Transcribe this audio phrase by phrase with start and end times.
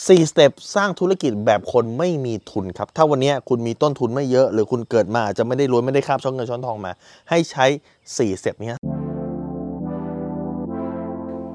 [0.00, 6.92] 4 step สร้างธุรกิจแบบคนไม่มีทุนครับ ถ้าวันนี้คุณมีต้นทุนไม่เยอะ หรือคุณเกิดมาอาจจะไม่ได้รวยไม่ได้คาบช้อนเงินช้อนทองมา
[7.30, 7.66] ให้ใช้
[7.96, 8.72] 4 step นี้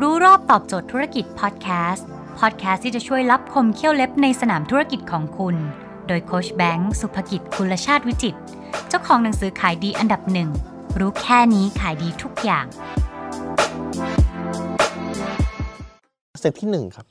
[0.00, 2.06] รู้รอบตอบโจทย์ธุรกิจพอดแคสต์
[2.38, 5.56] พอดแคสต์ที่จะช่วยลับคมเขี้ยวเล็บในสนามธุรกิจของคุณ
[6.06, 8.34] โดยโค้ชแบงค์สุภกิจคุณชาติวิจิต
[8.88, 10.48] เจ้าของหนังสือขายดีอันดับหนึ่ง
[10.98, 12.66] รู้แค่นี้ขายดีทุกอย่าง
[16.40, 17.06] step ที่1ครับ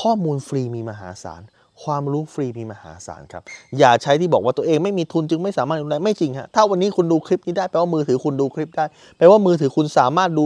[0.00, 1.42] ข้อมูลฟรีมีมหาศาล
[1.82, 3.42] ความรู้ฟรีมีมหาศาลครับ
[3.78, 8.84] อย่าใช้ที่บอกว่าตัวเองไม่มีทุนจึงไม่สามารถดูได้ไม่จริงฮะถ้าวันนี้คุณดูคลิปนี้ได้แปลว่ามือถือคุณดูคลิปได้
[9.16, 10.44] แปลว่ามือถือคุณสามารถดู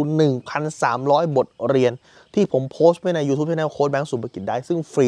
[0.67, 1.93] 1,300 บทเรียน
[2.35, 5.07] ที่ผมโพสต์ไว้ใน YouTube Channel โค้ชแบงค์สุภกิจได้ซึ่งฟรี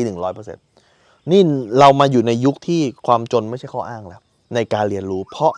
[0.64, 1.40] 100%นี่
[1.78, 4.20] เรามาอยู่ในยุคที่ความจนไม่ใช่ข้ออ้างแล้ว
[4.54, 5.52] ในการเรียนรู้ เพราะ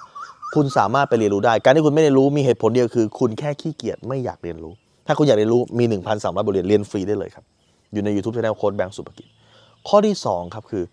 [0.54, 4.72] คุณสามารถไปเรียนรู้ได้ การที่คุณไม่ได้รู้มีเหตุผลเดียวคือ คุณแค่ขี้เกียจไม่อยากเรียนรู้
[5.06, 7.44] ถ้าคุณอยากเรียนรู้มี 1,300บทเรียนเรียนฟรีได้เลยครับ
[7.92, 9.28] อยู่ใน YouTube Channel โค้ดแบงค์สุภกิจ
[9.88, 10.84] ข้อที่ 2 ครับคือ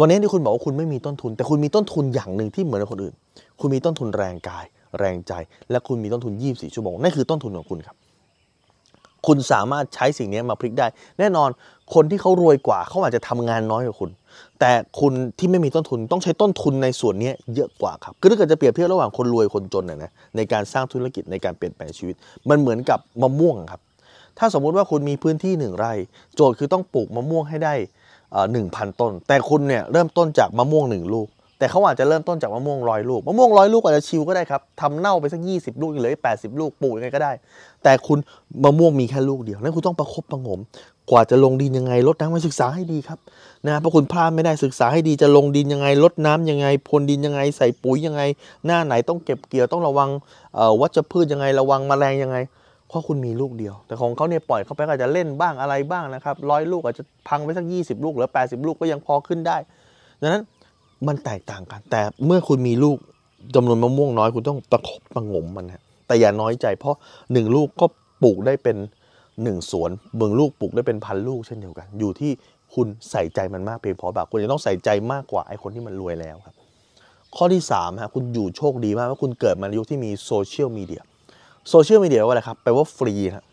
[0.00, 3.14] วันนี้ที่คุณบอกว่าคุณไม่มีต้นทุน แต่คุณมีต้นทุนอย่างหนึ่งที่เหมือนคนอื่น
[3.60, 4.64] คุณมีต้นทุนแรงกาย
[4.98, 5.32] แรงใจ
[5.70, 7.96] และคุณมีต้นทุน 24 ชั่วโมงนั่นคือต้นทุนของคุณครับ
[9.26, 10.86] คุณสามารถใช้สิ่งนี้มาพลิกได้
[11.18, 11.48] แน่นอน
[11.94, 14.10] คนที่เขารวยกว่าเขาอาจจะทำงานน้อยกว่าคุณ
[14.60, 22.14] แต่คุณที่ไม่มีต้นทุนต้องใช้ต้นทุนในส่วนนี้เยอะกว่าครับคือถ้าเกิดจะเปรียบเทียบระหว่างคนรวยคนจนนะนะในการสร้างธุรกิจในการเปลี่ยนแปลงชีวิต
[22.48, 23.80] มันเหมือนกับมะม่วงครับ
[24.38, 25.92] ถ้าสมมุติว่าคุณมีพื้นที่หนึ่งไร่
[26.34, 27.74] โจทย์คือต้องปลูกมะม่วงให้ได้
[28.52, 37.32] หนึ่งพันต้น แต่คุณเนี่ยเริ่มต้นจากมะม่วงหนึ่งลูก แต่เขาอาจจะเริ่มต้นจากมะม่วงร้อยลูก มะม่วงร้อยลูกอาจจะชิวก็ได้ครับทำเน่าไปสัก 20 ลูกเหลือแปดสิบลูกปลูกยังไงก็ได้
[37.82, 38.18] แต่คุณ
[38.64, 40.60] มะม่วงมีแค่ลูกเดียว นั่นคุณต้องประคบประงม
[41.10, 43.18] กว่าจะลงดินยังไงลดน้ำให้ศึกษาให้ดีครับ
[43.66, 48.22] นะเพราะคุณพลาดไม่ได้ศึกษาให้ดีจะลงดินยังไงลดน้ำยังไงพรวนดินยังไงใส่ปุ๋ยยังไง
[48.66, 50.10] หน้าไหนต้องเก็บเกี่ยวต้องระวัง
[50.80, 52.36] วัชพืชยังไงระวังแมลงยังไง
[52.88, 59.56] เพราะคุณมีลูกเดียว แต่ของเขาเนี่ยปล่อยเขาไปอาจจะเล่นบ้างอะไรบ้างนะครับร้อยลูกอาจจะพังไปสัก 20 ลูกหรือ 80 ลูกก็ยังพอขึ้นได้
[60.20, 60.42] ดังนั้น
[61.06, 62.98] มันแตกต่างกัน แต่เมื่อคุณมีลูก
[63.54, 67.86] จำนวนมะม่วงน้อยคุณต้องประคบประงมมันฮะแต่อย่าน้อยใจ เพราะ1ลูกก็
[68.22, 68.76] ปลูกได้เป็น
[69.24, 72.32] 1สวนเบืองลูกปลูกได้เป็นพันลูกเช่นเดียวกัน อยู่ที่
[72.74, 76.54] คุณใส่ใจมันมากเพียงพอแบบคุณจะต้องใส่ใจมากกว่าไอ้คนที่มันรวยแล้วครับ
[77.36, 81.02] ข้อที่3ฮะคุณอยู่โชคดีมากว่าคุณเกิดมาในยุคที่มีโซเชียลมีเดีย
[81.70, 83.44] โซเชียลมีเดียแปลว่าอะไรครับแปลว่าฟรีครับ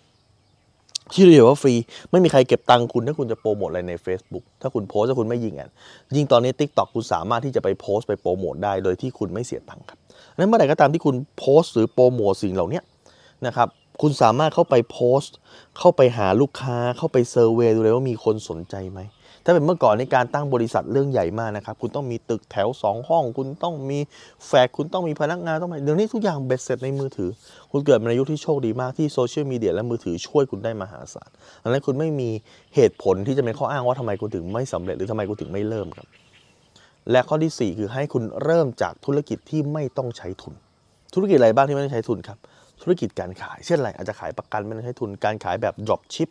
[1.14, 1.74] ชื่อเดียวว่าฟรี
[2.12, 5.70] ไม่มีใครเก็บตังค์คุณถ้าคุณจะโปรโมทอะไรใน Facebook ถ้าคุณโพสต์ถ้าคุณไม่ยิง ad
[6.16, 10.00] ยิ่งตอนนี้ Tik t o อกคุณสามารถที่จะไปโพสต์ไปโปรโมทได้โดยที่คุณไม่เสียตังค์ครับ
[10.38, 12.82] นั้นเมื่อไหร่ก็ตามที่คุณโพสต์หรือโปรโมทสิ่งเหล่านี้
[13.46, 13.68] นะครับ
[14.02, 15.36] คุณสามารถเข้าไปโพสต์
[15.80, 19.00] เข้าไปหาลูกค้าเข้าไป survey ดูเลยว่ามีคนสนใจไหม
[19.46, 24.00] ถ้าเป็นเมื่อก่อนในการตั้งบริษัทเรื่องใหญ่มากนะครับ คุณต้องมีตึกแถว 2 ห้อง คุณต้องมี
[24.48, 27.30] แฟกคุณต้องมีพนักงานต้องเดี๋ยวนี้ทุกอย่างเบ็ดเสร็จในมือถือ
[27.72, 31.30] คุณเกิดในยุคที่โชคดีมากที่โซเชียลมีเดียและมือถือช่วยคุณได้มหาศาล
[31.64, 32.30] ดังนั้นคุณไม่มี
[32.76, 36.08] เหตุผลที่จะเป็นข้ออ้างว่าทำไมคุณถึงไม่สำเร็จหรือทำไมคุณถึงไม่เริ่มครับ
[37.12, 40.54] และข้อที่ 4 คือให้คุณเริ่มจากธุรกิจที่ไม่ต้องใช้ทุน
[41.14, 42.38] ธุรกิจอะไรบ้างที่ไม่ต้องใช้ทุนครับ
[42.82, 46.30] ธุรกิจการขาย เช่นอะไรอาจจะขายประกันไม่ต้องใช้ทุนการขายแบบ drop ship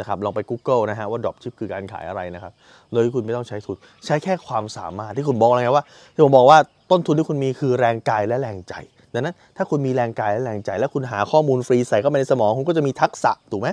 [0.00, 2.52] นะครับลองไป Google นะฮะว่า drop ship คือการขายอะไรนะครับ
[2.92, 5.84] โดยที่คุณไม่ต้องใช้ทุนใช้แค่ความสามารถที่คุณบอกอะไรว่า
[6.14, 6.58] ที่ผมบอกว่า
[6.90, 8.74] ต้นทุนที่คุณมีคือแรงกายและแรงใจ
[9.14, 13.68] ดังนั้น ถ้าคุณมีแรงกายและแรงใจ แล้วคุณหาข้อมูลฟรีใส่เข้าไปในสมองคุณก็จะมีทักษะถูกไหม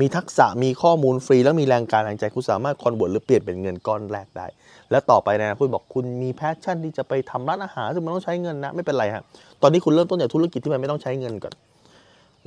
[0.00, 4.46] มีทักษะมีข้อมูลฟรี แล้วมีแรงกายแรงใจคุณสามารถ convert หรือเปลี่ยนเป็นเงินก้อนแรกได้
[4.90, 9.22] และต่อไปนะคุณบอกคุณมี passion ที่จะไปทำร้านอาหารซึ่งมันต้องใช้เงินนะไม่เป็นไรฮะ
[9.62, 11.54] ตอนนี้คุณเริ่มต้นจากธุรกิจที่มันไม่ต้องใช้เงินก่อน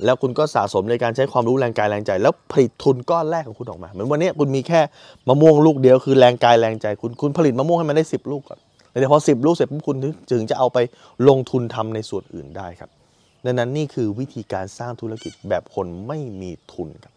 [0.04, 4.80] แล้วคุณก็สะสมในการใช้ความรู้แรงกายแรงใจ แล้วผลิตทุนก้อนแรกของคุณออกมา เหมือนวันนี้คุณมีแค่
[5.28, 8.58] มะม่วงลูกเดียวคือแรงกายแรงใจ คุณคุณผลิตมะม่วงให้มันได้ 10 ลูกก่อน
[8.90, 9.96] แล้วพอ10ลูกเสร็จปุ๊บคุณ
[10.32, 10.78] ถึงจะเอาไป
[11.28, 12.90] ลงทุนทำในส่วนอื่นได้ครับ
[13.44, 17.12] ดังนั้นนี่คือวิธีการสร้างธุรกิจแบบคนไม่มีทุนครับ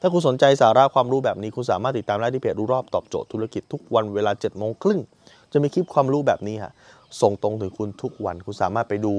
[0.00, 5.00] ถ้าคุณสนใจสาระความรู้แบบนี้คุณสามารถติดตามได้ที่เพจรู้รอบตอบโจทย์ธุรกิจทุกวันเวลา7จ็ดโมงครึ่ง
[5.52, 6.72] จะมีคลิปความรู้แบบนี้ฮะ
[7.20, 9.14] ส่งตรงถึงคุณทุกวันคุณสามารถไปดู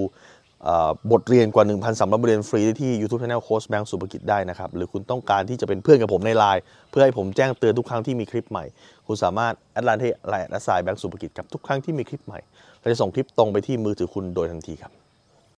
[1.12, 8.66] บทเรียนกว่า 1,300 บทเรียนฟรีที่ YouTube Channel โค้ชแบงค์สุภกิจได้นะครับ หรือคุณต้องการที่จะเป็นเพื่อนกับผมในไลน์เพื่อให้ผมแจ้งเตือนทุกครั้งที่มีคลิปใหม่
[9.08, 12.40] คุณสามารถ add ไลน์ที่ไลน์ at sign แบงค์สุภกิจกับทุกครั้งที่มีคลิปใหม่
[12.80, 15.03] เราจะส่งคลิปตรงไปที่มือถือคุณโดยทันทีครับ